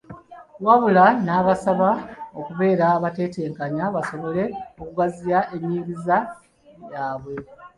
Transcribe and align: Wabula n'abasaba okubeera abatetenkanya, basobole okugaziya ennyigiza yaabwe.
Wabula 0.65 1.05
n'abasaba 1.25 1.89
okubeera 2.39 2.85
abatetenkanya, 2.97 3.85
basobole 3.95 4.43
okugaziya 4.81 5.39
ennyigiza 5.55 6.17
yaabwe. 6.91 7.35